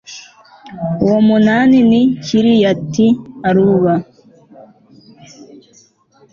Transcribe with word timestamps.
uwo 1.03 1.17
munani 1.27 1.77
ni 1.89 2.01
kiriyati 2.23 3.07
aruba 3.49 3.93